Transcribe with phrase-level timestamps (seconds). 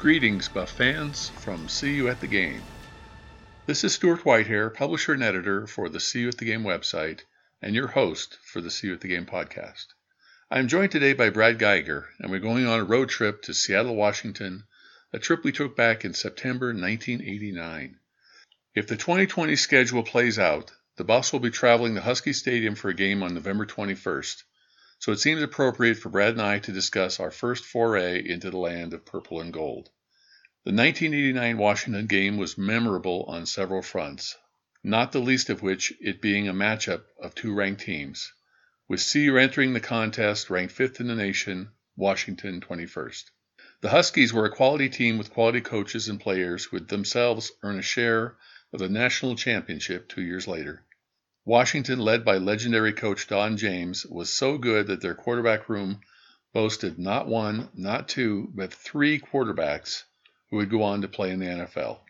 [0.00, 2.62] Greetings, Buff fans, from CU at the Game.
[3.66, 7.20] This is Stuart Whitehair, publisher and editor for the CU at the Game website,
[7.60, 9.88] and your host for the CU at the Game podcast.
[10.50, 13.52] I am joined today by Brad Geiger, and we're going on a road trip to
[13.52, 14.64] Seattle, Washington,
[15.12, 17.98] a trip we took back in September 1989.
[18.74, 22.88] If the 2020 schedule plays out, the Buffs will be traveling to Husky Stadium for
[22.88, 24.44] a game on November 21st,
[25.00, 28.58] so it seems appropriate for Brad and I to discuss our first foray into the
[28.58, 29.88] land of purple and gold.
[30.64, 34.36] The 1989 Washington game was memorable on several fronts,
[34.84, 38.30] not the least of which it being a matchup of two ranked teams,
[38.88, 43.24] with CU entering the contest ranked fifth in the nation, Washington 21st.
[43.80, 47.78] The Huskies were a quality team with quality coaches and players who would themselves earn
[47.78, 48.36] a share
[48.70, 50.84] of the national championship two years later.
[51.46, 56.02] Washington, led by legendary coach Don James, was so good that their quarterback room
[56.52, 60.04] boasted not one, not two, but three quarterbacks
[60.50, 62.00] who would go on to play in the NFL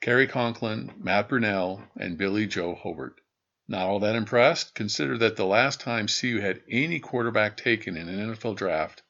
[0.00, 3.20] Cary Conklin, Mark Brunell, and Billy Joe Hobert.
[3.68, 4.74] Not all that impressed?
[4.74, 9.04] Consider that the last time CU had any quarterback taken in an NFL draft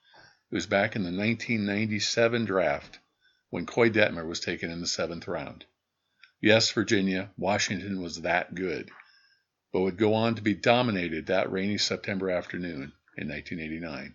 [0.51, 2.99] it was back in the 1997 draft
[3.49, 5.65] when Koy Detmer was taken in the seventh round.
[6.43, 8.91] Yes, Virginia, Washington was that good
[9.73, 14.15] but would go on to be dominated that rainy September afternoon in 1989.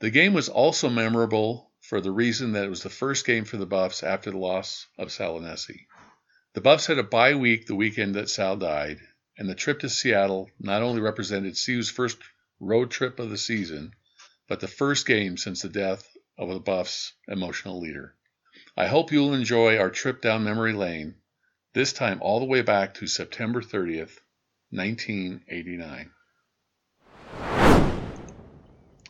[0.00, 3.56] The game was also memorable for the reason that it was the first game for
[3.56, 8.14] the Buffs after the loss of Sal The Buffs had a bye week the weekend
[8.16, 9.00] that Sal died,
[9.38, 12.18] and the trip to Seattle not only represented CU's first
[12.60, 13.94] road trip of the season,
[14.48, 16.06] but the first game since the death
[16.36, 18.14] of the Buffs' emotional leader.
[18.76, 21.14] I hope you'll enjoy our trip down memory lane,
[21.72, 24.18] this time all the way back to September 30th,
[24.76, 26.10] 1989.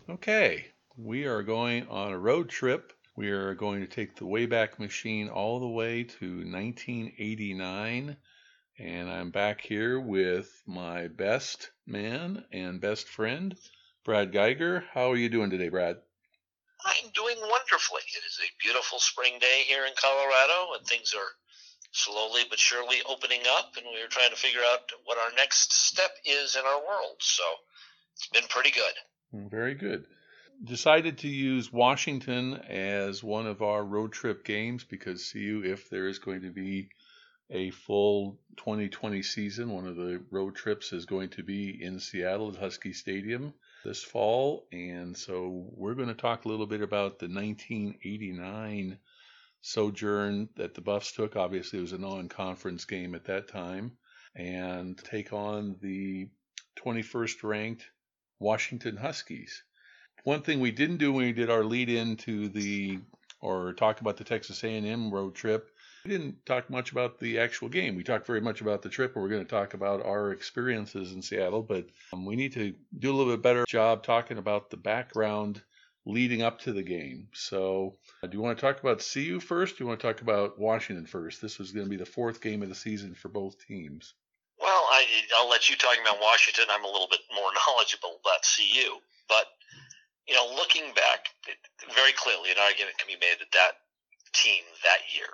[0.08, 0.66] Okay,
[0.96, 2.92] we are going on a road trip.
[3.16, 8.16] We are going to take the Wayback Machine all the way to 1989.
[8.78, 13.56] And I'm back here with my best man and best friend,
[14.04, 14.84] Brad Geiger.
[14.92, 15.96] How are you doing today, Brad?
[16.84, 18.02] I'm doing wonderfully.
[18.06, 21.32] It is a beautiful spring day here in Colorado, and things are
[21.96, 25.72] slowly but surely opening up, and we are trying to figure out what our next
[25.72, 27.16] step is in our world.
[27.20, 27.42] So
[28.14, 29.50] it's been pretty good.
[29.50, 30.06] Very good.
[30.64, 36.08] Decided to use Washington as one of our road trip games because CU, if there
[36.08, 36.88] is going to be
[37.50, 42.50] a full 2020 season, one of the road trips is going to be in Seattle
[42.50, 43.52] at Husky Stadium
[43.84, 44.66] this fall.
[44.72, 48.98] And so we're going to talk a little bit about the 1989
[49.66, 51.34] sojourn that the Buffs took.
[51.34, 53.92] Obviously, it was a non conference game at that time,
[54.34, 56.28] and take on the
[56.76, 57.90] 21st ranked
[58.38, 59.64] Washington Huskies.
[60.24, 63.00] One thing we didn't do when we did our lead into the
[63.40, 65.70] or talk about the Texas A&M road trip,
[66.04, 67.96] we didn't talk much about the actual game.
[67.96, 71.12] We talked very much about the trip, and we're going to talk about our experiences
[71.12, 71.62] in Seattle.
[71.62, 75.62] But um, we need to do a little bit better job talking about the background
[76.06, 77.28] leading up to the game.
[77.34, 79.76] So, uh, do you want to talk about CU first?
[79.76, 81.42] do you want to talk about Washington first?
[81.42, 84.14] This was going to be the fourth game of the season for both teams.
[84.58, 85.04] Well, I,
[85.36, 86.66] I'll let you talk about Washington.
[86.70, 89.46] I'm a little bit more knowledgeable about CU, but
[90.28, 91.26] you know, looking back,
[91.94, 93.72] very clearly, an argument can be made that that
[94.32, 95.30] team that year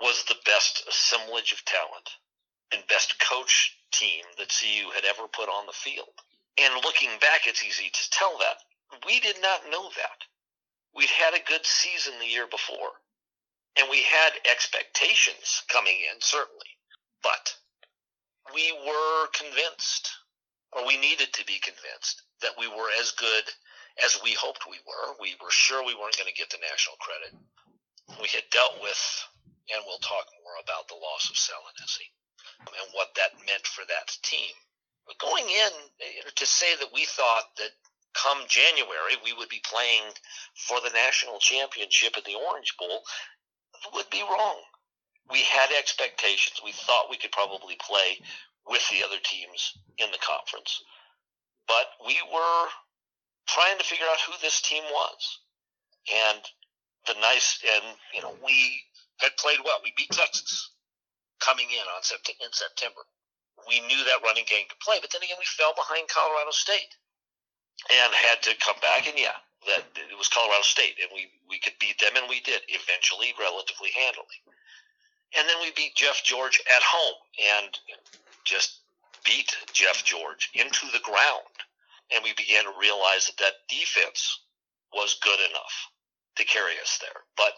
[0.00, 2.16] was the best assemblage of talent
[2.72, 6.16] and best coach team that CU had ever put on the field.
[6.56, 8.56] And looking back, it's easy to tell that
[9.06, 10.18] we did not know that.
[10.94, 12.92] We'd had a good season the year before,
[13.78, 16.76] and we had expectations coming in, certainly.
[17.22, 17.54] But
[18.54, 20.10] we were convinced,
[20.72, 23.44] or we needed to be convinced, that we were as good
[24.04, 25.14] as we hoped we were.
[25.20, 27.32] We were sure we weren't going to get the national credit.
[28.20, 29.00] We had dealt with
[29.70, 32.10] and we'll talk more about the loss of Sal Aunese
[32.66, 34.52] and what that meant for that team.
[35.06, 35.72] But going in
[36.34, 37.74] to say that we thought that
[38.14, 40.12] come January we would be playing
[40.68, 43.02] for the national championship at the Orange Bowl
[43.94, 44.60] would be wrong.
[45.30, 46.60] We had expectations.
[46.64, 48.18] We thought we could probably play
[48.66, 50.82] with the other teams in the conference.
[51.66, 52.66] But we were
[53.48, 55.38] trying to figure out who this team was.
[56.12, 56.42] And
[57.06, 58.82] the nice, and, you know, we
[59.18, 59.80] had played well.
[59.82, 60.70] We beat Texas
[61.40, 63.02] coming in on sept- in September.
[63.66, 66.94] We knew that running game could play, but then again, we fell behind Colorado State
[67.90, 69.08] and had to come back.
[69.08, 72.40] And yeah, that it was Colorado State, and we we could beat them, and we
[72.40, 74.38] did eventually, relatively handily.
[75.36, 77.78] And then we beat Jeff George at home, and
[78.44, 78.80] just
[79.24, 81.56] beat Jeff George into the ground.
[82.14, 84.44] And we began to realize that that defense
[84.92, 85.88] was good enough
[86.36, 87.24] to carry us there.
[87.36, 87.52] But,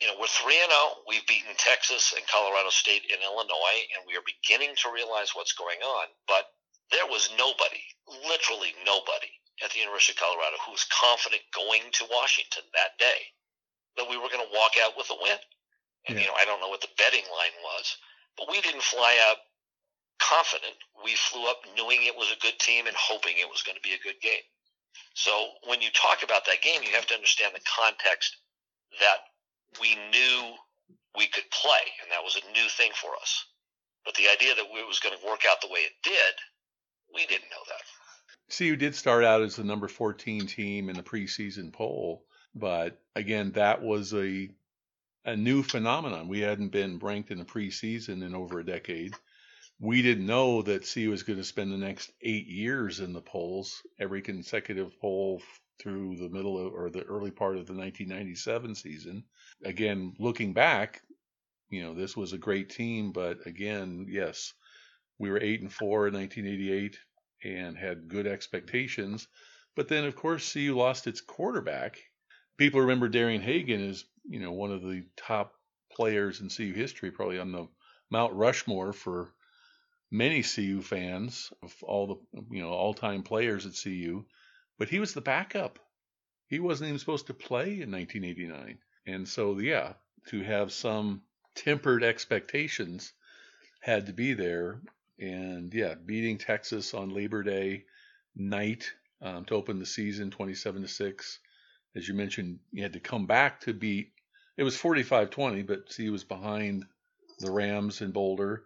[0.00, 1.04] you know, we're 3 and 0.
[1.08, 5.56] We've beaten Texas and Colorado State and Illinois, and we are beginning to realize what's
[5.56, 6.06] going on.
[6.28, 6.52] But
[6.92, 7.82] there was nobody,
[8.26, 9.30] literally nobody,
[9.62, 13.20] at the University of Colorado who was confident going to Washington that day
[13.96, 15.38] that we were going to walk out with a win.
[16.08, 16.24] And, yeah.
[16.24, 17.96] you know, I don't know what the betting line was,
[18.38, 19.36] but we didn't fly out
[20.20, 20.76] confident.
[21.04, 23.84] We flew up knowing it was a good team and hoping it was going to
[23.84, 24.44] be a good game.
[25.14, 28.36] So when you talk about that game, you have to understand the context
[29.00, 29.28] that
[29.80, 30.54] we knew
[31.16, 33.44] we could play, and that was a new thing for us.
[34.04, 36.34] But the idea that it was going to work out the way it did,
[37.14, 38.56] we didn't know that.
[38.56, 42.24] CU did start out as the number 14 team in the preseason poll,
[42.54, 44.50] but again, that was a
[45.26, 46.28] a new phenomenon.
[46.28, 49.14] We hadn't been ranked in the preseason in over a decade
[49.80, 53.22] we didn't know that C was going to spend the next eight years in the
[53.22, 55.42] polls, every consecutive poll
[55.80, 59.24] through the middle of, or the early part of the 1997 season.
[59.64, 61.00] Again, looking back,
[61.70, 64.52] you know, this was a great team, but again, yes,
[65.20, 66.98] we were eight and four in 1988
[67.44, 69.28] and had good expectations.
[69.76, 71.98] But then, of course, CU lost its quarterback.
[72.56, 75.52] People remember Darian Hagan as, you know, one of the top
[75.92, 77.68] players in CU history, probably on the
[78.10, 79.34] Mount Rushmore for
[80.10, 84.24] many CU fans of all the you know all-time players at CU,
[84.78, 85.78] but he was the backup.
[86.48, 89.92] He wasn't even supposed to play in 1989, and so yeah,
[90.28, 91.22] to have some
[91.54, 93.12] tempered expectations
[93.80, 94.80] had to be there.
[95.20, 97.84] And yeah, beating Texas on Labor Day
[98.34, 98.90] night
[99.20, 101.38] um, to open the season, 27 to six.
[101.94, 104.12] As you mentioned, you had to come back to beat.
[104.56, 106.84] It was 45-20, but CU was behind
[107.38, 108.64] the Rams in Boulder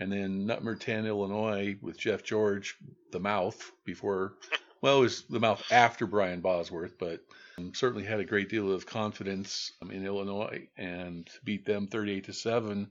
[0.00, 2.76] and then number 10 Illinois with Jeff George,
[3.12, 4.32] the mouth before,
[4.82, 7.20] well, it was the mouth after Brian Bosworth, but
[7.58, 12.24] um, certainly had a great deal of confidence um, in Illinois and beat them 38
[12.24, 12.90] to 7.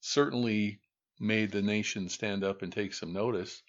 [0.00, 0.78] Certainly
[1.20, 3.62] made the nation stand up and take some notice.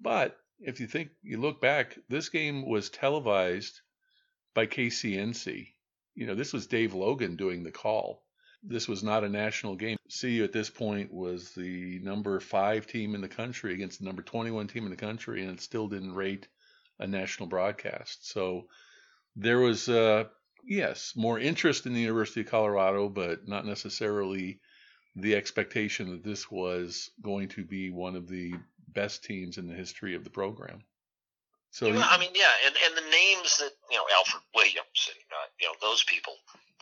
[0.00, 3.80] But if you think, you look back, this game was televised
[4.54, 5.68] by KCNC.
[6.14, 8.22] You know, this was Dave Logan doing the call.
[8.62, 9.96] This was not a national game.
[10.20, 14.22] CU at this point was the number five team in the country against the number
[14.22, 16.46] 21 team in the country, and it still didn't rate
[17.00, 18.30] a national broadcast.
[18.30, 18.68] So
[19.34, 20.24] there was, uh,
[20.64, 24.60] yes, more interest in the University of Colorado, but not necessarily
[25.16, 28.54] the expectation that this was going to be one of the
[28.88, 30.82] best teams in the history of the program.
[31.70, 35.48] So I mean, yeah, and, and the names that you know, Alfred Williams, and, uh,
[35.58, 36.34] you know, those people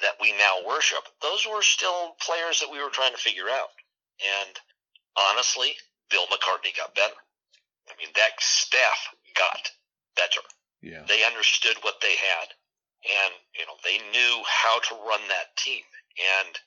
[0.03, 3.71] that we now worship, those were still players that we were trying to figure out.
[4.19, 4.59] And
[5.31, 5.79] honestly,
[6.11, 7.15] Bill McCartney got better.
[7.87, 9.71] I mean, that staff got
[10.17, 10.43] better.
[10.83, 11.07] Yeah.
[11.07, 12.49] They understood what they had,
[13.07, 15.87] and you know, they knew how to run that team.
[16.19, 16.59] And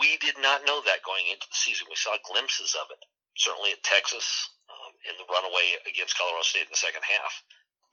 [0.00, 1.86] we did not know that going into the season.
[1.88, 3.02] We saw glimpses of it,
[3.36, 7.42] certainly at Texas, um, in the runaway against Colorado State in the second half.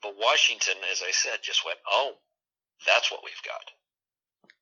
[0.02, 2.14] But Washington, as I said, just went, oh,
[2.86, 3.64] that's what we've got.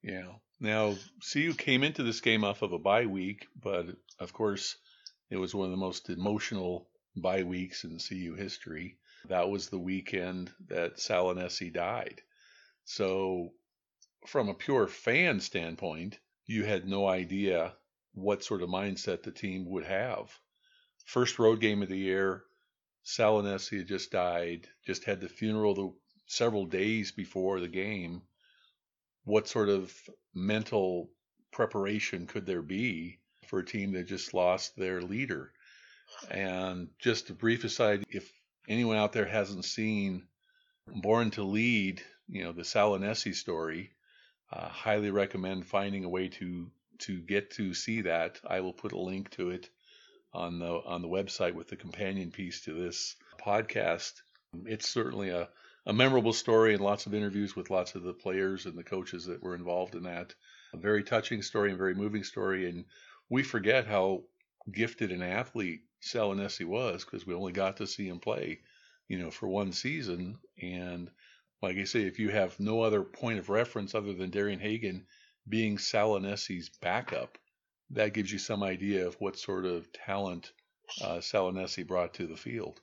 [0.02, 0.32] Yeah.
[0.60, 0.96] Now,
[1.32, 3.86] CU came into this game off of a bye week, but
[4.18, 4.76] of course,
[5.30, 8.98] it was one of the most emotional bye weeks in CU history.
[9.28, 12.22] That was the weekend that Sal Aunese died.
[12.84, 13.52] So,
[14.26, 17.72] from a pure fan standpoint, you had no idea
[18.14, 20.36] what sort of mindset the team would have
[21.08, 22.44] first road game of the year.
[23.02, 25.92] Sal Aunese had just died, just had the funeral the,
[26.26, 28.20] several days before the game.
[29.24, 29.90] What sort of
[30.34, 31.10] mental
[31.50, 35.50] preparation could there be for a team that just lost their leader?
[36.30, 38.30] And just a brief aside, if
[38.68, 40.26] anyone out there hasn't seen
[40.86, 43.92] Born to Lead, you know, the Sal Aunese story,
[44.52, 48.92] uh, highly recommend finding a way to to get to see that, I will put
[48.92, 49.70] a link to it
[50.32, 54.12] on the on the website with the companion piece to this podcast.
[54.64, 55.48] It's certainly a,
[55.86, 59.26] a memorable story and lots of interviews with lots of the players and the coaches
[59.26, 60.34] that were involved in that.
[60.74, 62.68] A very touching story and very moving story.
[62.68, 62.84] And
[63.30, 64.24] we forget how
[64.70, 68.60] gifted an athlete Sal was because we only got to see him play,
[69.08, 70.38] you know, for one season.
[70.60, 71.10] And
[71.62, 75.06] like I say, if you have no other point of reference other than Darian Hagan
[75.48, 77.38] being Sal Aunese's backup,
[77.90, 80.52] that gives you some idea of what sort of talent
[81.02, 81.52] uh, Sal
[81.86, 82.80] brought to the field.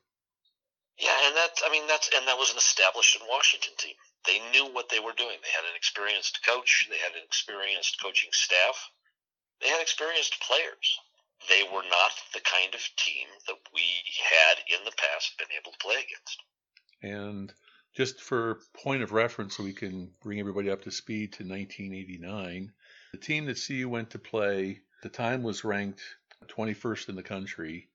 [0.98, 3.96] Yeah, and that I mean that's and that was an established in Washington team.
[4.25, 5.38] They knew what they were doing.
[5.44, 6.88] They had an experienced coach.
[6.89, 8.89] They had an experienced coaching staff.
[9.62, 11.00] They had experienced players.
[11.50, 13.84] They were not the kind of team that we
[14.24, 16.39] had in the past been able to play against.
[17.03, 17.53] And
[17.96, 22.74] just for point of reference, so we can bring everybody up to speed to 1989,
[23.14, 26.02] the team that CU went to play the time was ranked
[26.48, 27.88] 21st in the country.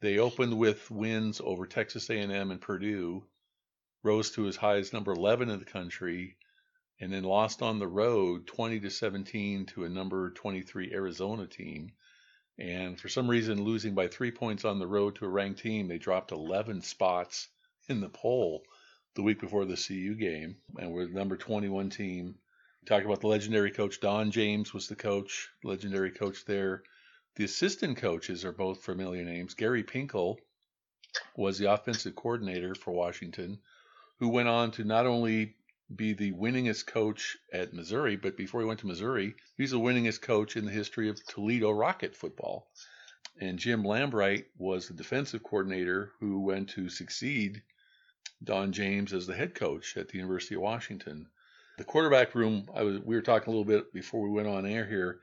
[0.00, 3.24] They opened with wins over Texas A&M and Purdue,
[4.02, 6.36] rose to as high as number 11 in the country,
[7.00, 11.92] and then lost on the road 20 to 17 to a number 23 Arizona team.
[12.58, 15.86] And for some reason, losing by three points on the road to a ranked team,
[15.86, 17.46] they dropped 11 spots
[17.88, 18.64] in the poll
[19.18, 22.36] the week before the CU game, and we're the number 21 team.
[22.86, 26.84] Talk about the legendary coach Don James was the coach, legendary coach there.
[27.34, 29.54] The assistant coaches are both familiar names.
[29.54, 30.36] Gary Pinkel
[31.34, 33.58] was the offensive coordinator for Washington,
[34.20, 35.56] who went on to not only
[35.96, 40.22] be the winningest coach at Missouri, but before he went to Missouri, he's the winningest
[40.22, 42.70] coach in the history of Toledo Rocket football.
[43.40, 47.62] And Jim Lambright was the defensive coordinator who went to succeed
[48.42, 51.28] Don James as the head coach at the University of Washington.
[51.76, 54.64] The quarterback room, I was we were talking a little bit before we went on
[54.64, 55.20] air here,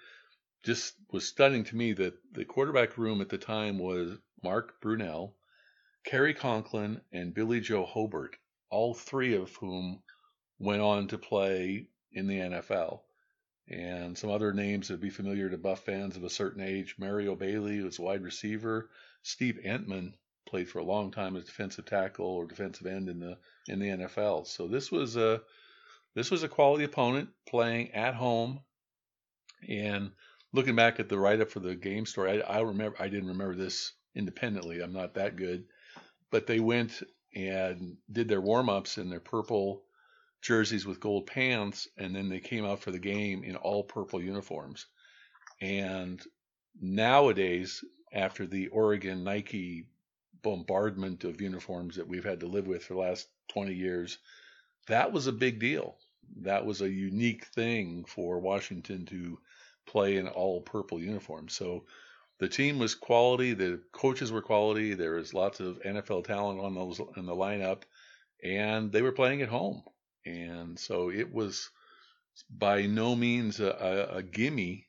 [0.64, 5.34] just was stunning to me that the quarterback room at the time was Mark Brunell,
[6.04, 8.36] Cary Conklin, and Billy Joe Hobert,
[8.70, 10.04] all three of whom
[10.60, 13.02] went on to play in the NFL.
[13.68, 16.96] And some other names that would be familiar to Buff fans of a certain age
[16.98, 18.90] Mario Bailey was wide receiver,
[19.24, 20.14] Steve Emtman
[20.46, 23.38] played for a long time as defensive tackle or defensive end in the
[23.68, 24.48] in the NFL.
[24.48, 25.42] So this was a
[26.16, 28.62] this was a quality opponent playing at home.
[29.68, 30.12] And
[30.54, 33.30] looking back at the write up for the game story, I, I remember I didn't
[33.30, 34.82] remember this independently.
[34.82, 35.66] I'm not that good,
[36.32, 39.84] but they went and did their warm ups in their purple
[40.42, 44.22] jerseys with gold pants, and then they came out for the game in all purple
[44.22, 44.86] uniforms.
[45.60, 46.22] And
[46.80, 47.84] nowadays,
[48.14, 49.88] after the Oregon Nike
[50.46, 54.20] bombardment of uniforms that we've had to live with for the last 20 years,
[54.86, 55.98] that was a big deal.
[56.42, 59.40] That was a unique thing for Washington to
[59.88, 61.56] play in all purple uniforms.
[61.56, 61.86] So
[62.38, 66.76] the team was quality, the coaches were quality, there was lots of NFL talent on
[66.76, 67.82] those in the lineup,
[68.44, 69.82] and they were playing at home.
[70.28, 71.72] And so it was
[72.52, 73.70] by no means a,
[74.12, 74.86] a, a gimme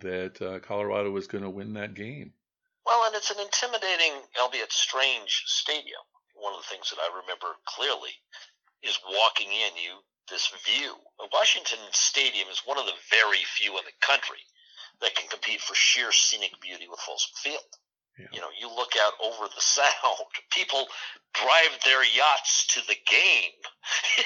[0.00, 2.32] that uh, Colorado was going to win that game.
[3.16, 6.04] It's an intimidating, albeit strange, stadium.
[6.34, 8.12] One of the things that I remember clearly
[8.82, 9.72] is walking in.
[9.80, 10.92] You this view.
[11.32, 14.42] Washington Stadium is one of the very few in the country
[15.00, 17.72] that can compete for sheer scenic beauty with Folsom Field.
[18.18, 18.26] Yeah.
[18.32, 20.28] You know, you look out over the sound.
[20.50, 20.86] People
[21.32, 23.56] drive their yachts to the game.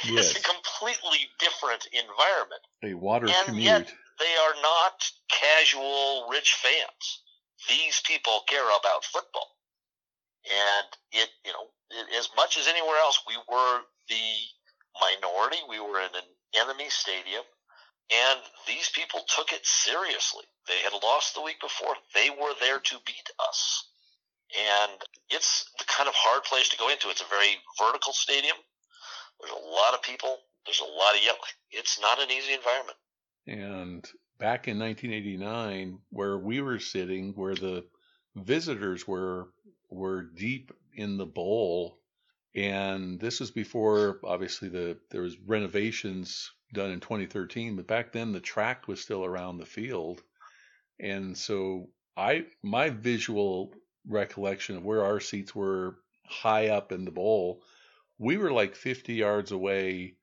[0.02, 2.62] It's a completely different environment.
[2.82, 3.64] A water and commute.
[3.64, 7.22] Yet they are not casual rich fans
[7.68, 9.48] these people care about football.
[10.44, 14.26] And it, you know, it, as much as anywhere else, we were the
[15.00, 15.58] minority.
[15.68, 17.44] We were in an enemy stadium,
[18.10, 20.44] and these people took it seriously.
[20.66, 21.94] They had lost the week before.
[22.14, 23.86] They were there to beat us.
[24.50, 24.98] And
[25.28, 27.08] it's the kind of hard place to go into.
[27.08, 28.56] It's a very vertical stadium.
[29.40, 30.38] There's a lot of people.
[30.66, 31.54] There's a lot of yelling.
[31.70, 32.98] It's not an easy environment.
[33.46, 34.04] And
[34.40, 37.84] back in 1989 where we were sitting where the
[38.34, 39.50] visitors were
[39.90, 41.98] were deep in the bowl.
[42.54, 48.32] And this was before obviously the there was renovations done in 2013 but back then
[48.32, 50.22] the track was still around the field.
[50.98, 53.72] And so i my visual
[54.08, 57.62] recollection of where our seats were high up in the bowl
[58.18, 60.14] we were like 50 yards away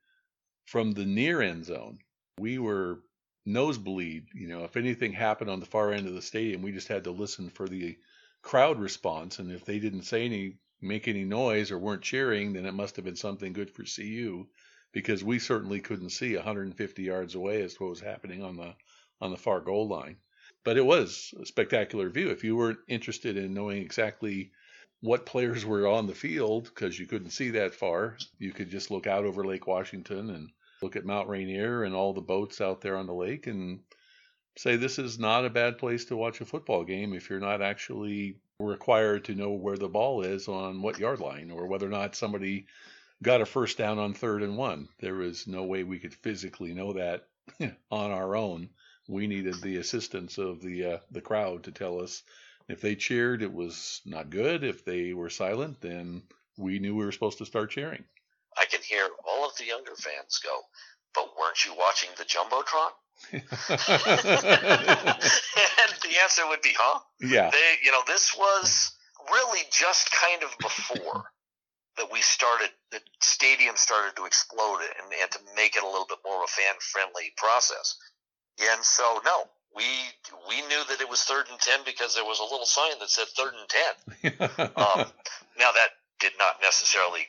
[0.66, 1.98] from the near end zone.
[2.40, 3.00] We were
[3.48, 4.28] nosebleed.
[4.36, 7.06] You know, if anything happened on the far end of the stadium, we just had
[7.06, 7.98] to listen for the
[8.44, 9.40] crowd response.
[9.40, 12.96] And if they didn't say any, make any noise or weren't cheering, then it must
[12.98, 14.48] have been something good for CU
[14.92, 18.76] because we certainly couldn't see 150 yards away as to what was happening on the
[19.22, 20.18] on the far goal line.
[20.64, 22.30] but it was a spectacular view.
[22.30, 24.52] If you weren't interested in knowing exactly
[25.02, 28.92] what players were on the field, because you couldn't see that far, you could just
[28.92, 30.52] look out over Lake Washington and
[30.82, 33.80] look at Mount Rainier and all the boats out there on the lake and
[34.58, 37.62] say this is not a bad place to watch a football game if you're not
[37.62, 41.92] actually required to know where the ball is on what yard line or whether or
[41.92, 42.66] not somebody
[43.22, 44.88] got a first down on third and one.
[45.00, 47.28] There was no way we could physically know that
[47.92, 48.70] on our own.
[49.08, 52.24] We needed the assistance of the uh, the crowd to tell us
[52.68, 54.64] if they cheered, it was not good.
[54.64, 56.24] If they were silent, then
[56.58, 58.04] we knew we were supposed to start cheering.
[58.58, 59.08] I can hear
[59.58, 60.62] the younger fans go,
[61.14, 62.92] "But weren't you watching the jumbotron?"
[63.34, 63.44] and
[66.02, 67.50] the answer would be, "Huh?" Yeah.
[67.50, 68.92] They, you know, this was
[69.32, 71.32] really just kind of before
[71.98, 76.06] that we started, the stadium started to explode and, and to make it a little
[76.08, 77.98] bit more of a fan friendly process.
[78.72, 79.84] And so, no, we
[80.48, 83.10] we knew that it was third and ten because there was a little sign that
[83.10, 84.70] said third and ten.
[84.76, 85.06] um,
[85.60, 87.28] now that did not necessarily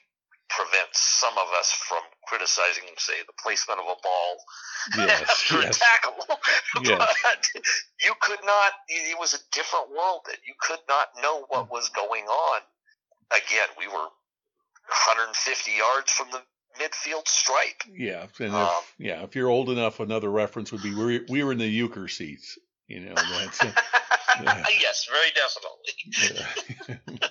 [0.48, 4.32] prevent some of us from criticizing, say, the placement of a ball
[5.08, 5.76] yes, after yes.
[5.76, 6.38] a tackle.
[6.84, 7.14] Yes.
[7.22, 7.62] but
[8.04, 8.72] you could not.
[8.88, 10.20] It was a different world.
[10.26, 12.60] That you could not know what was going on.
[13.32, 14.08] Again, we were
[14.88, 16.40] 150 yards from the
[16.78, 17.82] midfield stripe.
[17.90, 21.42] Yeah, and if, Um, yeah, if you're old enough, another reference would be we we
[21.42, 22.58] were in the Uecker seats.
[22.86, 23.72] You know, that's uh,
[24.42, 24.64] yeah.
[24.80, 27.18] yes, very definitely.
[27.18, 27.28] Yeah.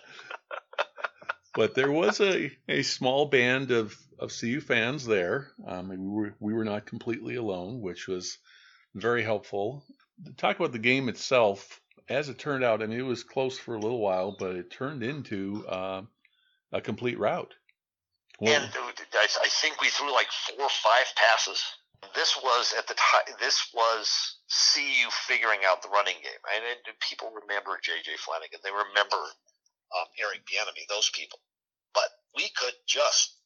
[1.56, 5.52] but there was a, a small band of, of CU fans there.
[5.66, 8.38] Um, we were we were not completely alone, which was
[8.96, 9.84] very helpful.
[10.38, 13.76] Talk about the game itself, as it turned out, I mean it was close for
[13.76, 16.02] a little while, but it turned into uh,
[16.72, 17.54] a complete rout.
[18.40, 21.64] Well, And I, think we threw like four or five passes.
[22.14, 23.34] This was at the time.
[23.40, 26.42] This was CU figuring out the running game.
[26.56, 28.12] And it- people remember J.J.
[28.18, 28.60] Flanagan.
[28.64, 30.86] They remember um, Eric Bieniemy.
[30.88, 31.40] Those people.
[31.96, 33.37] But we could just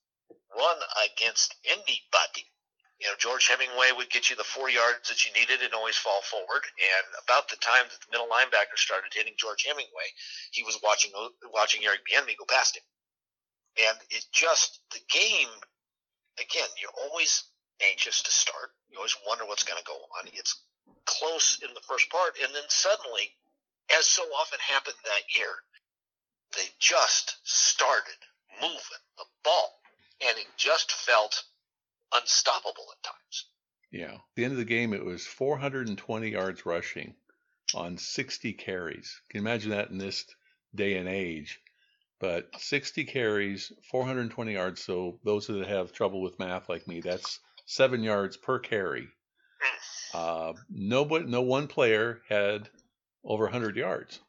[0.58, 0.78] run
[1.12, 2.46] against anybody.
[3.00, 5.98] You know, George Hemingway would get you the four yards that you needed and always
[5.98, 6.62] fall forward.
[6.62, 10.10] And about the time that the middle linebacker started hitting George Hemingway,
[10.52, 11.12] he was watching
[11.52, 12.84] watching Eric Bieniemy go past him
[13.80, 15.50] and it just the game
[16.39, 17.44] again you're always
[17.89, 20.63] anxious to start you always wonder what's going to go on it's
[21.06, 23.32] close in the first part and then suddenly
[23.98, 25.56] as so often happened that year
[26.58, 28.20] they just started
[28.62, 29.81] moving the ball
[30.27, 31.43] and it just felt
[32.13, 33.45] unstoppable at times
[33.91, 34.13] Yeah.
[34.13, 37.15] At the end of the game, it was 420 yards rushing
[37.73, 39.21] on 60 carries.
[39.29, 40.25] Can you imagine that in this
[40.75, 41.60] day and age?
[42.19, 44.84] But 60 carries, 420 yards.
[44.84, 49.07] So those that have trouble with math like me, that's seven yards per carry.
[50.13, 52.69] Uh, nobody, no one player had
[53.23, 54.19] over 100 yards,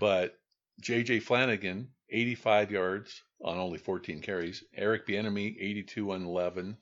[0.00, 0.38] but
[0.80, 1.20] J.J.
[1.20, 4.64] Flanagan, 85 yards on only 14 carries.
[4.74, 6.76] Eric Bieniemy, 82 on 11.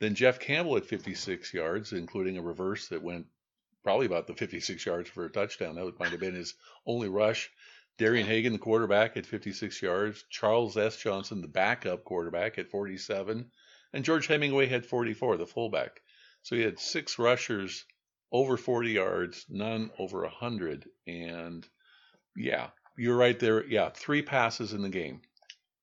[0.00, 3.26] Then Jeff Campbell at 56 yards, including a reverse that went
[3.82, 5.76] probably about the 56 yards for a touchdown.
[5.76, 6.54] That might have been his
[6.86, 7.50] only rush.
[7.96, 10.24] Darian Hagan, the quarterback, at 56 yards.
[10.30, 10.96] Charles S.
[10.96, 13.50] Johnson, the backup quarterback, at 47.
[13.92, 16.00] And George Hemingway had 44, the fullback.
[16.42, 17.84] So he had six rushers
[18.32, 20.88] over 40 yards, none over 100.
[21.06, 21.66] And
[22.36, 23.64] yeah, you're right there.
[23.64, 25.22] Yeah, three passes in the game.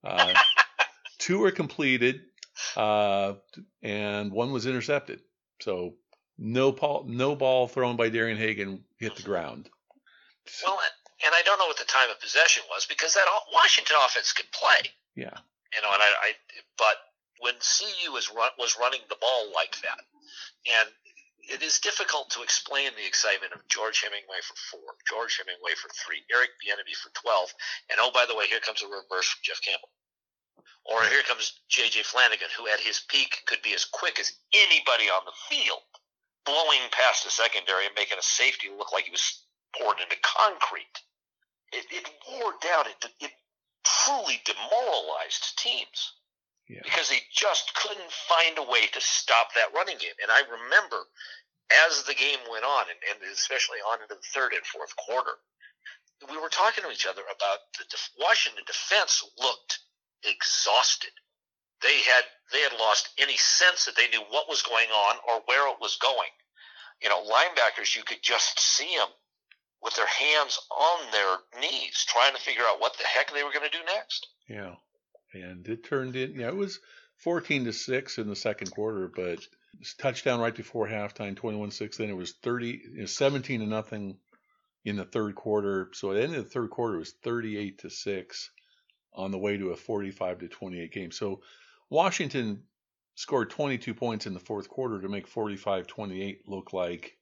[0.04, 0.34] Uh,
[1.20, 2.22] two were completed,
[2.76, 3.34] uh,
[3.82, 5.22] and one was intercepted.
[5.62, 5.96] So
[6.38, 9.70] no ball, no ball thrown by Darian Hagan hit the ground.
[10.66, 10.80] well
[11.24, 14.50] and i don't know what the time of possession was because that washington offense could
[14.52, 15.38] play Yeah,
[15.76, 16.30] you know, and I, I
[16.78, 16.98] but
[17.40, 20.02] when CU was run, was running the ball like that,
[20.70, 20.90] and
[21.50, 25.90] it is difficult to explain the excitement of George Hemingway for four, George Hemingway for
[25.90, 27.54] three, Eric Bieniemy for twelve,
[27.90, 29.90] and oh by the way, here comes a reverse from Jeff Campbell,
[30.86, 32.04] or here comes J.J.
[32.04, 35.86] Flanagan, who at his peak could be as quick as anybody on the field,
[36.46, 39.46] blowing past the secondary and making a safety look like he was
[39.78, 40.98] poured into concrete.
[41.72, 42.86] It, it wore down.
[42.88, 43.32] It, it
[43.84, 46.14] truly demoralized teams
[46.72, 50.16] yeah, because they just couldn't find a way to stop that running game.
[50.24, 51.04] And I remember
[51.88, 55.36] as the game went on, and, and especially on into the third and fourth quarter,
[56.30, 59.80] we were talking to each other about the def- Washington defense looked
[60.24, 61.12] exhausted.
[61.82, 65.42] They had they had lost any sense that they knew what was going on or
[65.46, 66.30] where it was going.
[67.02, 69.10] You know, linebackers, you could just see them
[69.82, 73.52] with their hands on their knees, trying to figure out what the heck they were
[73.52, 74.28] going to do next.
[74.48, 74.76] yeah.
[75.34, 76.36] And it turned in.
[76.36, 76.80] Yeah, it was
[77.18, 79.40] 14 to six in the second quarter, but
[79.98, 81.98] touchdown right before halftime, 21-6.
[81.98, 84.18] Then it was 30, you know, 17 to nothing
[84.84, 85.90] in the third quarter.
[85.94, 88.50] So at the end of the third quarter, it was 38 to six
[89.14, 91.12] on the way to a 45 to 28 game.
[91.12, 91.42] So
[91.90, 92.64] Washington
[93.16, 97.18] scored 22 points in the fourth quarter to make 45-28 look like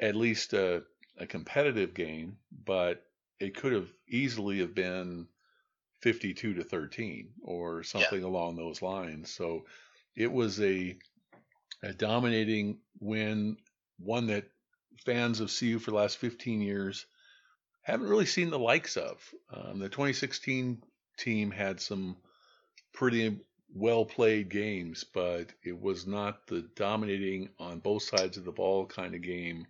[0.00, 0.82] at least a,
[1.18, 3.04] a competitive game, but
[3.40, 5.26] it could have easily have been
[6.00, 8.26] 52 to 13 or something yeah.
[8.26, 9.30] along those lines.
[9.30, 9.64] So
[10.16, 10.96] it was a
[11.82, 13.56] a dominating win,
[13.98, 14.44] one that
[15.04, 17.06] fans of CU for the last 15 years
[17.82, 19.16] haven't really seen the likes of.
[19.52, 20.82] Um, the 2016
[21.18, 22.16] team had some
[22.92, 23.40] pretty
[23.74, 28.86] well played games, but it was not the dominating on both sides of the ball
[28.86, 29.66] kind of game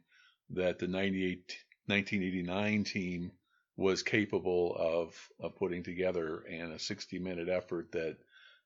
[0.50, 3.32] that the 98 1989 team
[3.80, 8.18] was capable of, of putting together and a 60 minute effort that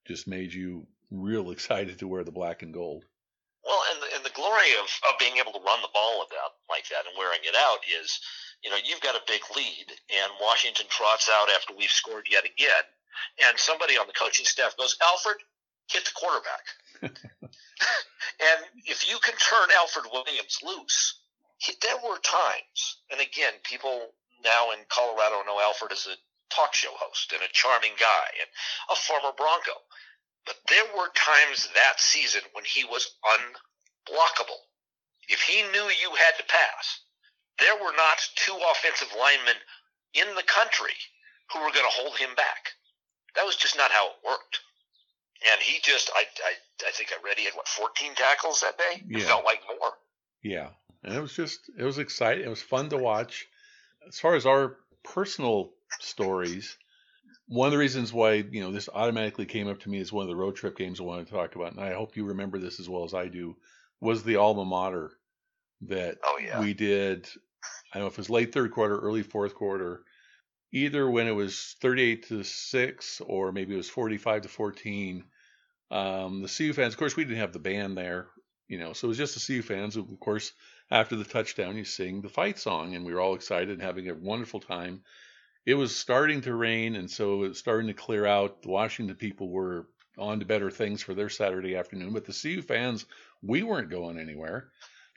[0.05, 3.05] just made you real excited to wear the black and gold.
[3.65, 6.59] Well, and the, and the glory of, of being able to run the ball about
[6.69, 8.21] like that and wearing it out is,
[8.63, 12.45] you know, you've got a big lead, and Washington trots out after we've scored yet
[12.45, 12.85] again,
[13.47, 15.37] and somebody on the coaching staff goes, Alfred,
[15.89, 16.65] hit the quarterback.
[17.01, 21.21] and if you can turn Alfred Williams loose,
[21.81, 24.13] there were times, and again, people
[24.45, 26.17] now in Colorado know Alfred as a
[26.55, 28.49] talk show host and a charming guy and
[28.91, 29.75] a former Bronco.
[30.47, 34.61] But there were times that season when he was unblockable.
[35.29, 37.01] If he knew you had to pass,
[37.59, 39.57] there were not two offensive linemen
[40.13, 40.95] in the country
[41.53, 42.77] who were going to hold him back.
[43.37, 44.61] That was just not how it worked.
[45.51, 46.53] And he just, I, I,
[46.87, 49.03] I think I read he had what 14 tackles that day.
[49.09, 49.19] Yeah.
[49.19, 49.93] It felt like more.
[50.43, 50.69] Yeah,
[51.03, 52.45] and it was just, it was exciting.
[52.45, 53.47] It was fun to watch.
[54.09, 56.77] As far as our personal stories,
[57.47, 60.23] one of the reasons why you know this automatically came up to me as one
[60.23, 62.59] of the road trip games I wanted to talk about, and I hope you remember
[62.59, 63.57] this as well as I do,
[64.01, 65.13] was the alma mater
[65.83, 66.61] that oh, yeah.
[66.61, 67.29] we did.
[67.93, 70.05] I don't know if it was late third quarter, early fourth quarter,
[70.73, 75.25] either when it was 38 to six or maybe it was 45 to 14.
[75.91, 78.29] Um, the CU fans, of course, we didn't have the band there,
[78.69, 79.97] you know, so it was just the CU fans.
[79.97, 80.53] Of course,
[80.91, 84.09] after the touchdown, you sing the fight song, and we were all excited and having
[84.09, 85.03] a wonderful time
[85.67, 88.63] it was starting to rain, and so it was starting to clear out.
[88.63, 92.63] The Washington people were on to better things for their Saturday afternoon, but the CU
[92.63, 93.07] fans,
[93.43, 94.69] we weren't going anywhere.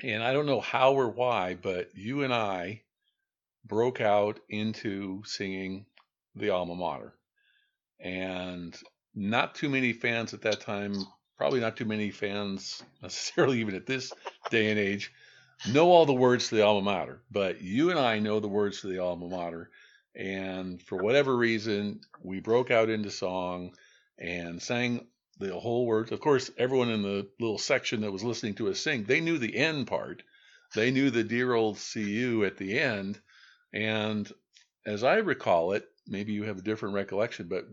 [0.01, 2.83] And I don't know how or why, but you and I
[3.65, 5.85] broke out into singing
[6.35, 7.13] the alma mater.
[7.99, 8.77] And
[9.13, 10.93] not too many fans at that time,
[11.37, 14.11] probably not too many fans necessarily even at this
[14.49, 15.11] day and age,
[15.71, 17.21] know all the words to the alma mater.
[17.31, 19.69] But you and I know the words to the alma mater.
[20.15, 23.75] And for whatever reason, we broke out into song
[24.17, 25.05] and sang
[25.39, 26.11] the whole words.
[26.11, 29.37] Of course, everyone in the little section that was listening to us sing, they knew
[29.37, 30.23] the end part.
[30.73, 33.19] They knew the dear old CU at the end.
[33.73, 34.31] And
[34.85, 37.67] as I recall it, maybe you have a different recollection, but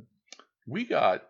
[0.67, 1.23] we got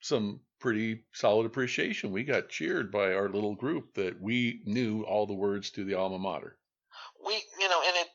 [0.00, 2.12] some pretty solid appreciation.
[2.12, 5.94] We got cheered by our little group that we knew all the words to the
[5.94, 6.58] alma mater.
[7.24, 8.08] We, you know, and it,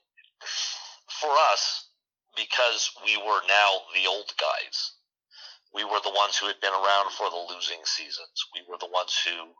[1.09, 1.89] for us,
[2.35, 4.93] because we were now the old guys.
[5.73, 8.37] We were the ones who had been around for the losing seasons.
[8.53, 9.51] We were the ones who,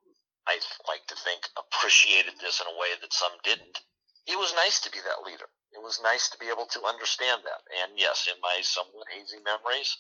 [0.48, 3.82] I like to think, appreciated this in a way that some didn't.
[4.28, 5.50] It was nice to be that leader.
[5.76, 7.62] It was nice to be able to understand that.
[7.84, 9.92] And yes, in my somewhat hazy memories,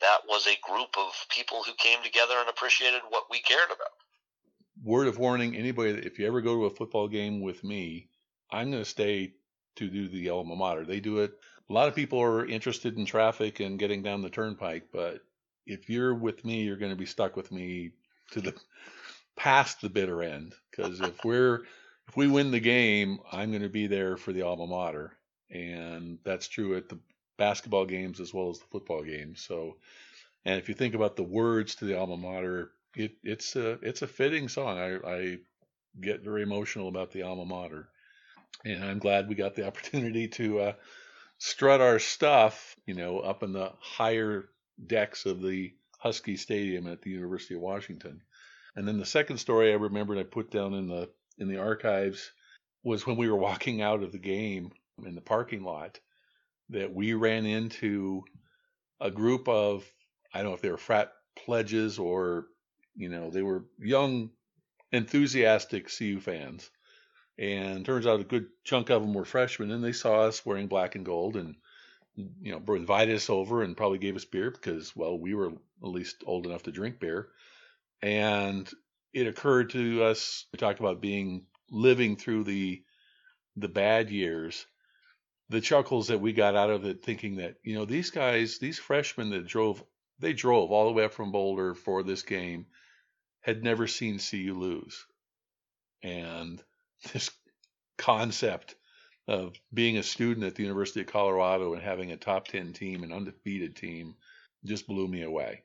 [0.00, 3.92] that was a group of people who came together and appreciated what we cared about.
[4.82, 8.08] Word of warning anybody, if you ever go to a football game with me,
[8.50, 9.34] I'm going to stay
[9.76, 10.84] to do the alma mater.
[10.84, 11.32] They do it
[11.70, 15.20] a lot of people are interested in traffic and getting down the turnpike, but
[15.66, 17.92] if you're with me, you're going to be stuck with me
[18.32, 18.54] to the
[19.36, 20.52] past the bitter end.
[20.70, 21.60] Because if we're
[22.08, 25.12] if we win the game, I'm going to be there for the alma mater,
[25.48, 26.98] and that's true at the
[27.40, 29.40] basketball games as well as the football games.
[29.40, 29.78] So,
[30.44, 34.02] and if you think about the words to the alma mater, it, it's a it's
[34.02, 34.78] a fitting song.
[34.78, 35.38] I, I
[35.98, 37.88] get very emotional about the alma mater,
[38.64, 40.72] and I'm glad we got the opportunity to uh,
[41.38, 44.50] strut our stuff, you know, up in the higher
[44.86, 48.20] decks of the Husky Stadium at the University of Washington.
[48.76, 52.32] And then the second story I remembered I put down in the in the archives
[52.84, 54.72] was when we were walking out of the game
[55.06, 55.98] in the parking lot
[56.70, 58.24] that we ran into
[59.00, 59.84] a group of
[60.32, 62.46] I don't know if they were frat pledges or
[62.94, 64.30] you know they were young
[64.92, 66.70] enthusiastic CU fans
[67.40, 70.66] and turns out a good chunk of them were freshmen, and they saw us wearing
[70.66, 71.56] black and gold, and
[72.14, 75.88] you know, invited us over and probably gave us beer because, well, we were at
[75.88, 77.28] least old enough to drink beer.
[78.02, 78.70] And
[79.14, 80.44] it occurred to us.
[80.52, 82.82] We talked about being living through the
[83.56, 84.66] the bad years.
[85.50, 88.78] The chuckles that we got out of it, thinking that you know these guys, these
[88.78, 89.82] freshmen that drove,
[90.18, 92.66] they drove all the way up from Boulder for this game,
[93.40, 95.06] had never seen CU lose,
[96.02, 96.62] and
[97.12, 97.30] this
[97.98, 98.76] concept
[99.28, 103.02] of being a student at the University of Colorado and having a top 10 team,
[103.02, 104.16] an undefeated team,
[104.64, 105.62] just blew me away.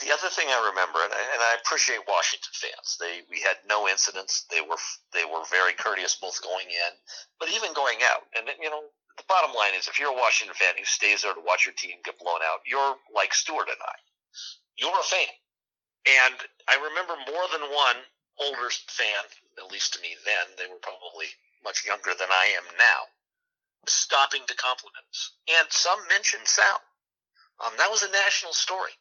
[0.00, 3.58] The other thing I remember, and I, and I appreciate Washington fans, they we had
[3.66, 4.46] no incidents.
[4.50, 4.78] They were
[5.12, 6.92] they were very courteous both going in,
[7.40, 8.22] but even going out.
[8.36, 8.84] And you know,
[9.16, 11.74] the bottom line is, if you're a Washington fan who stays there to watch your
[11.74, 13.96] team get blown out, you're like Stuart and I.
[14.78, 15.34] You're a fan,
[16.06, 16.36] and
[16.70, 17.98] I remember more than one
[18.38, 19.24] older fan,
[19.58, 21.26] at least to me then, they were probably
[21.64, 23.10] much younger than I am now,
[23.86, 25.32] stopping to compliment us.
[25.48, 26.80] And some mentioned Sal.
[27.64, 28.94] Um, that was a national story.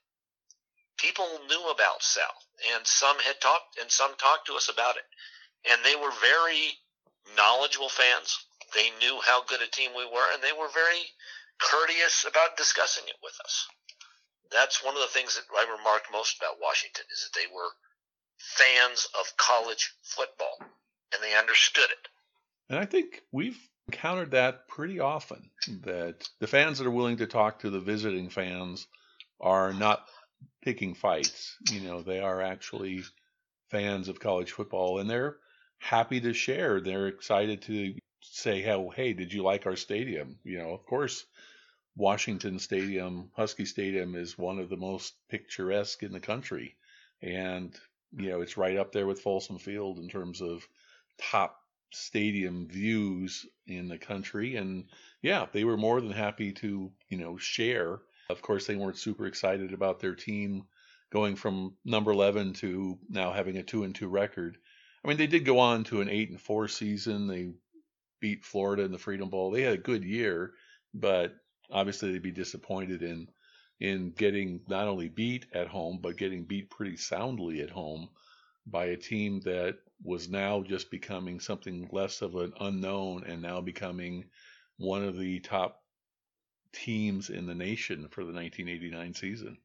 [0.98, 2.34] People knew about Sal,
[2.74, 5.06] and some had talked, and some talked to us about it.
[5.70, 6.74] And they were very
[7.36, 8.38] knowledgeable fans.
[8.74, 11.06] They knew how good a team we were, and they were very
[11.60, 13.68] courteous about discussing it with us.
[14.52, 17.70] That's one of the things that I remarked most about Washington is that they were
[18.38, 20.58] fans of college football,
[21.14, 22.08] and they understood it.
[22.70, 23.58] And I think we've
[23.88, 25.50] encountered that pretty often
[25.84, 28.88] that the fans that are willing to talk to the visiting fans
[29.40, 30.08] are not
[30.68, 31.56] picking fights.
[31.72, 33.02] You know, they are actually
[33.70, 35.38] fans of college football and they're
[35.78, 36.82] happy to share.
[36.82, 41.26] They're excited to say, "Hey, hey, did you like our stadium?" You know, of course,
[41.96, 46.76] Washington Stadium, Husky Stadium is one of the most picturesque in the country.
[47.22, 47.74] And
[48.18, 50.68] you know, it's right up there with Folsom Field in terms of
[51.18, 51.62] top
[51.94, 54.58] stadium views in the country.
[54.58, 54.90] And
[55.22, 58.02] yeah, they were more than happy to, you know, share.
[58.30, 60.64] Of course, they weren't super excited about their team
[61.10, 64.58] going from number 11 to now having a 2 and 2 record.
[65.04, 67.28] I mean, they did go on to an 8 and 4 season.
[67.28, 67.52] They
[68.20, 69.52] beat Florida in the Freedom Bowl.
[69.52, 70.54] They had a good year,
[70.94, 71.36] but
[71.72, 73.28] obviously they'd be disappointed in
[73.80, 78.10] in getting not only beat at home, but getting beat pretty soundly at home
[78.66, 83.62] by a team that was now just becoming something less of an unknown and now
[83.62, 84.26] becoming
[84.78, 85.84] one of the top
[86.84, 89.58] teams in the nation for the 1989 season.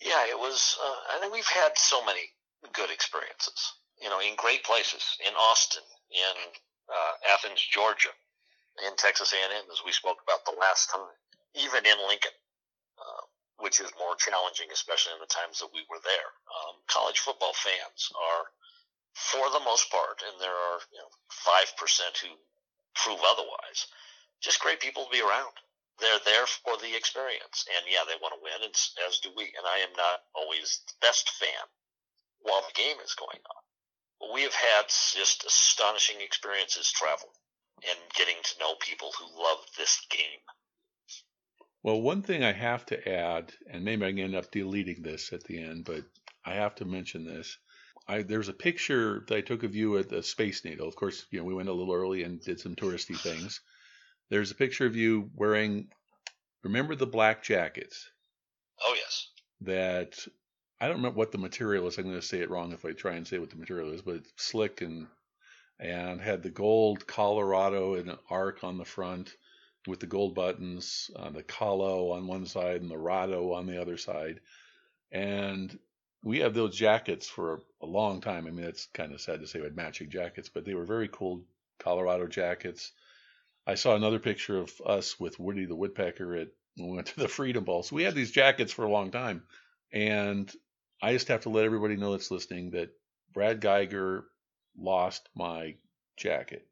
[0.00, 0.76] Yeah, it was.
[0.82, 2.32] Uh, I think we've had so many
[2.72, 3.72] good experiences.
[4.00, 6.36] You know, in great places, in Austin, in
[6.88, 8.12] uh, Athens, Georgia,
[8.86, 11.16] in Texas A&M, as we spoke about the last time,
[11.54, 12.36] even in Lincoln
[12.98, 13.24] uh,
[13.58, 16.30] which is more challenging, especially in the times that we were there.
[16.48, 18.44] Um, college football fans are,
[19.14, 22.32] for the most part, and there are you know five percent who
[22.94, 23.88] prove otherwise,
[24.40, 25.52] just great people to be around.
[25.98, 28.74] They're there for the experience, and yeah, they want to win, and
[29.08, 29.44] as do we.
[29.44, 31.66] And I am not always the best fan
[32.40, 33.62] while the game is going on.
[34.20, 37.36] But we have had just astonishing experiences traveling
[37.88, 40.44] and getting to know people who love this game
[41.86, 45.32] well, one thing I have to add, and maybe I can end up deleting this
[45.32, 46.02] at the end, but
[46.44, 47.58] I have to mention this.
[48.08, 50.88] I, there's a picture that I took of you at the Space Needle.
[50.88, 53.60] Of course, you know we went a little early and did some touristy things.
[54.28, 55.88] There's a picture of you wearing.
[56.62, 58.10] Remember the black jackets?
[58.82, 59.28] Oh yes.
[59.60, 60.26] That
[60.80, 61.96] I don't remember what the material is.
[61.96, 64.02] I'm going to say it wrong if I try and say what the material is,
[64.02, 65.06] but it's slick and
[65.78, 69.36] and had the gold Colorado and an arc on the front
[69.86, 73.80] with the gold buttons, uh, the Colo on one side and the Rado on the
[73.80, 74.40] other side.
[75.12, 75.78] And
[76.22, 78.46] we have those jackets for a long time.
[78.46, 80.84] I mean, it's kind of sad to say we had matching jackets, but they were
[80.84, 81.42] very cool
[81.78, 82.92] Colorado jackets.
[83.66, 86.48] I saw another picture of us with Woody the Woodpecker at
[86.78, 87.82] we went to the Freedom Bowl.
[87.82, 89.42] So we had these jackets for a long time.
[89.92, 90.50] And
[91.02, 92.90] I just have to let everybody know that's listening that
[93.32, 94.26] Brad Geiger
[94.76, 95.74] lost my
[96.16, 96.66] jacket.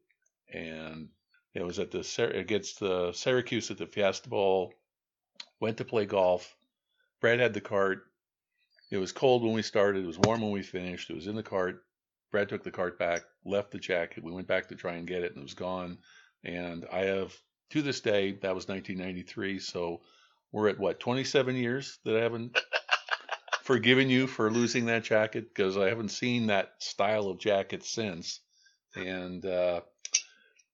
[0.53, 1.09] And
[1.53, 4.73] it was at the against the Syracuse at the Fiesta Bowl.
[5.59, 6.55] Went to play golf.
[7.19, 8.03] Brad had the cart.
[8.91, 10.03] It was cold when we started.
[10.03, 11.09] It was warm when we finished.
[11.09, 11.83] It was in the cart.
[12.31, 14.23] Brad took the cart back, left the jacket.
[14.23, 15.97] We went back to try and get it, and it was gone.
[16.45, 17.33] And I have
[17.71, 18.33] to this day.
[18.33, 19.59] That was 1993.
[19.59, 20.01] So
[20.51, 22.57] we're at what 27 years that I haven't
[23.63, 28.39] forgiven you for losing that jacket because I haven't seen that style of jacket since.
[28.95, 29.81] And uh,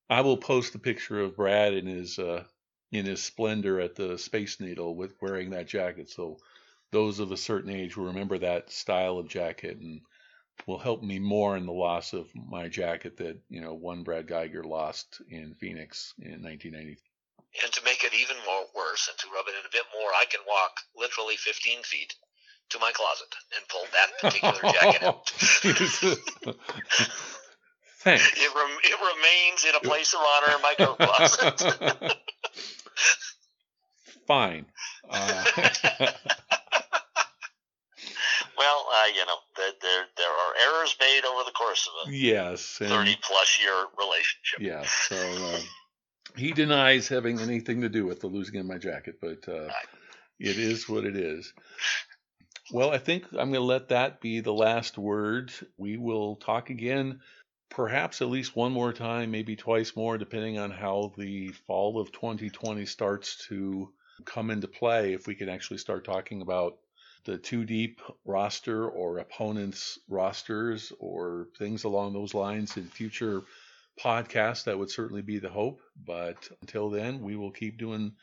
[0.09, 2.43] I will post a picture of Brad in his uh,
[2.91, 6.09] in his splendor at the Space Needle with wearing that jacket.
[6.09, 6.37] So
[6.91, 10.01] those of a certain age will remember that style of jacket and
[10.67, 14.27] will help me more in the loss of my jacket that you know one Brad
[14.27, 16.97] Geiger lost in Phoenix in 1990.
[17.63, 20.09] And to make it even more worse and to rub it in a bit more,
[20.11, 22.15] I can walk literally 15 feet
[22.69, 25.29] to my closet and pull that particular jacket out.
[28.03, 28.31] Thanks.
[28.35, 31.61] It, rem- it remains in a place of honor in my coat closet.
[34.27, 34.65] Fine.
[35.09, 35.43] Uh,
[38.61, 42.15] well, uh, you know, there, there there are errors made over the course of a
[42.15, 42.77] yes.
[42.77, 44.59] thirty plus year relationship.
[44.59, 44.83] Yeah.
[44.85, 45.59] So uh,
[46.35, 49.69] he denies having anything to do with the losing of my jacket, but uh,
[50.39, 51.51] it is what it is.
[52.71, 55.51] Well, I think I'm going to let that be the last word.
[55.77, 57.19] We will talk again,
[57.69, 62.11] perhaps at least one more time, maybe twice more, depending on how the fall of
[62.11, 63.91] 2020 starts to
[64.23, 65.13] come into play.
[65.13, 66.77] If we can actually start talking about
[67.23, 73.43] the two deep roster or opponents' rosters or things along those lines in future
[73.99, 75.81] podcasts, that would certainly be the hope.
[76.05, 78.13] But until then, we will keep doing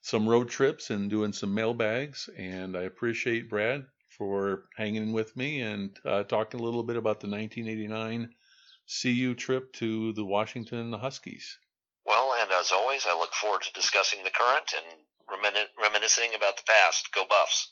[0.00, 2.28] some road trips and doing some mailbags.
[2.36, 7.20] And I appreciate Brad for hanging with me and uh, talking a little bit about
[7.20, 8.34] the 1989
[9.02, 11.58] CU trip to the Washington Huskies.
[12.04, 16.56] Well, and as always, I look forward to discussing the current and remin- reminiscing about
[16.56, 17.12] the past.
[17.12, 17.70] Go Buffs!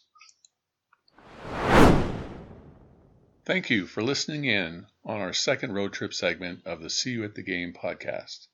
[3.46, 7.37] Thank you for listening in on our second road trip segment of the CU at
[7.37, 8.48] the Game podcast.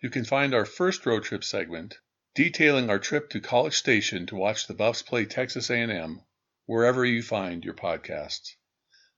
[0.00, 1.98] You can find our first road trip segment
[2.36, 6.20] detailing our trip to College Station to watch the Buffs play Texas A&M
[6.64, 8.52] wherever you find your podcasts.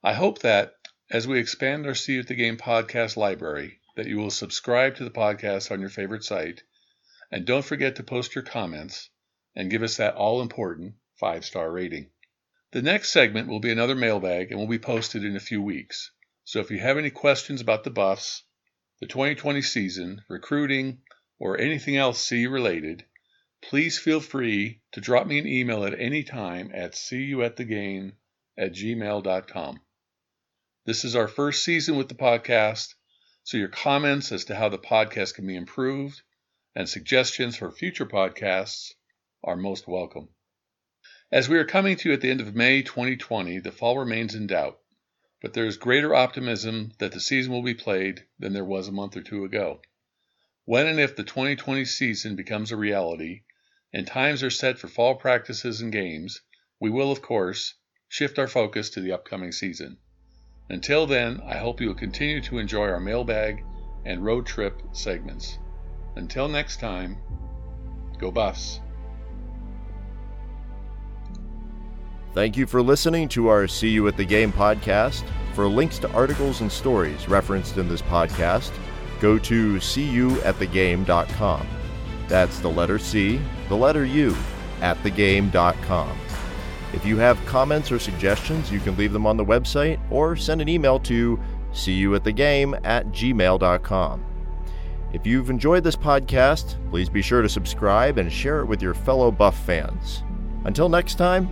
[0.01, 0.73] I hope that
[1.11, 5.03] as we expand our CU at the Game podcast library that you will subscribe to
[5.03, 6.63] the podcast on your favorite site
[7.31, 9.11] and don't forget to post your comments
[9.55, 12.09] and give us that all important 5-star rating.
[12.71, 16.11] The next segment will be another mailbag and will be posted in a few weeks.
[16.43, 18.43] So if you have any questions about the Buffs,
[18.99, 21.01] the 2020 season, recruiting,
[21.39, 23.05] or anything else CU related,
[23.63, 28.13] please feel free to drop me an email at any time at cuatthegame
[28.55, 29.81] at gmail.com.
[30.85, 32.93] This is our first season with the podcast,
[33.43, 36.21] so your comments as to how the podcast can be improved
[36.75, 38.93] and suggestions for future podcasts
[39.43, 40.29] are most welcome.
[41.31, 44.47] As we are coming to at the end of May 2020, the fall remains in
[44.47, 44.79] doubt,
[45.43, 48.91] but there is greater optimism that the season will be played than there was a
[48.91, 49.79] month or two ago.
[50.65, 53.43] When and if the 2020 season becomes a reality
[53.93, 56.41] and times are set for fall practices and games,
[56.79, 57.75] we will, of course,
[58.07, 59.97] shift our focus to the upcoming season.
[60.67, 63.63] Until then, I hope you will continue to enjoy our mailbag
[64.03, 65.59] and road trip segments.
[66.15, 67.17] Until next time,
[68.17, 68.79] go Buffs!
[72.33, 75.23] Thank you for listening to our CU at the Game podcast.
[75.53, 78.71] For links to articles and stories referenced in this podcast,
[79.19, 81.67] go to cuatthegame.com.
[82.27, 84.35] That's the letter C, the letter U,
[84.81, 86.17] at thegame.com.
[86.93, 90.61] If you have comments or suggestions, you can leave them on the website or send
[90.61, 91.39] an email to
[91.73, 94.25] cuatthegame at gmail.com.
[95.11, 98.93] If you've enjoyed this podcast, please be sure to subscribe and share it with your
[98.93, 100.23] fellow Buff fans.
[100.65, 101.51] Until next time,